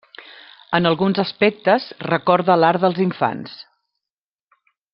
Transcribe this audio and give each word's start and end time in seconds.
En 0.77 0.89
alguns 0.91 1.19
aspectes 1.23 1.85
recorda 2.13 2.57
l'art 2.63 2.85
dels 2.87 3.03
infants. 3.07 3.61